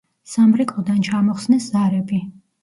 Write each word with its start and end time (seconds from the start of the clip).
სამრეკლოდან 0.29 1.03
ჩამოხსნეს 1.09 1.69
ზარები. 1.75 2.25